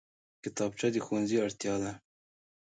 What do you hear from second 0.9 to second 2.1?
د ښوونځي اړتیا ده